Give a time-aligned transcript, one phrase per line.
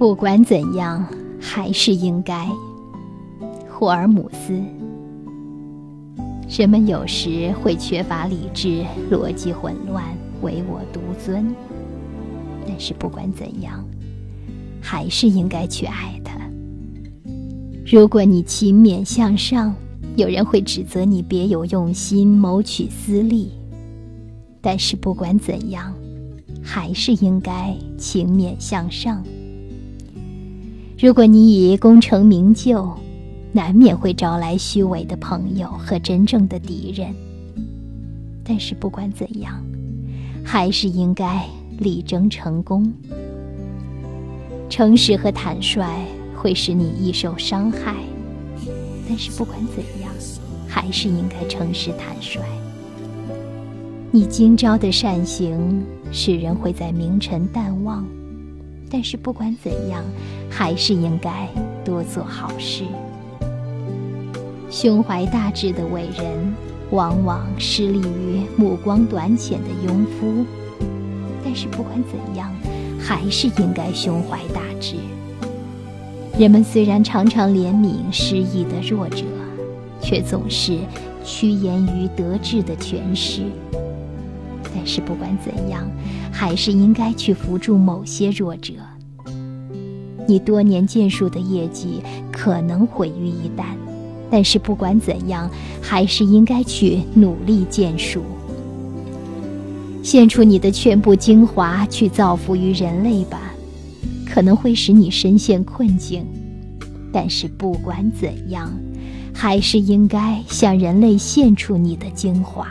[0.00, 1.06] 不管怎样，
[1.38, 2.48] 还是应该。
[3.68, 4.58] 霍尔姆斯。
[6.48, 10.02] 人们有时会缺乏理智，逻辑混乱，
[10.40, 11.54] 唯我独尊。
[12.66, 13.84] 但是不管怎样，
[14.80, 16.40] 还是应该去爱他。
[17.84, 19.74] 如果你勤勉向上，
[20.16, 23.52] 有人会指责你别有用心，谋取私利。
[24.62, 25.94] 但是不管怎样，
[26.62, 29.22] 还是应该勤勉向上。
[31.02, 32.86] 如果你以功成名就，
[33.52, 37.14] 难免会招来虚伪的朋友和真正的敌人。
[38.44, 39.64] 但是不管怎样，
[40.44, 41.46] 还是应该
[41.78, 42.92] 力争成功。
[44.68, 45.82] 诚实和坦率
[46.36, 47.94] 会使你易受伤害，
[49.08, 50.12] 但是不管怎样，
[50.68, 52.42] 还是应该诚实坦率。
[54.10, 55.82] 你今朝的善行，
[56.12, 58.04] 使人会在明晨淡忘，
[58.90, 60.02] 但是不管怎样，
[60.50, 61.48] 还是应该
[61.84, 62.82] 多做好事。
[64.68, 66.54] 胸怀大志的伟人，
[66.90, 70.44] 往往失利于目光短浅的庸夫。
[71.44, 72.52] 但是不管怎样，
[72.98, 74.96] 还是应该胸怀大志。
[76.38, 79.24] 人们虽然常常怜悯失意的弱者，
[80.00, 80.78] 却总是
[81.24, 83.42] 趋炎于得志的权势。
[84.74, 85.90] 但是不管怎样，
[86.30, 88.72] 还是应该去扶助某些弱者。
[90.26, 93.64] 你多年建树的业绩可能毁于一旦。
[94.32, 95.50] 但是不管怎样，
[95.82, 98.22] 还是应该去努力建树，
[100.04, 103.52] 献出你的全部精华去造福于人类吧。
[104.24, 106.24] 可能会使你深陷困境，
[107.12, 108.72] 但是不管怎样，
[109.34, 112.68] 还是应该向人类献出你的精华。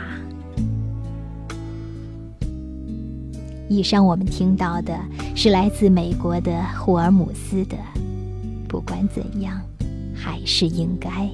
[3.70, 4.98] 以上我们听到的
[5.36, 7.76] 是来自美国的霍尔姆斯的
[8.66, 9.60] “不管怎样，
[10.12, 11.30] 还是应该”。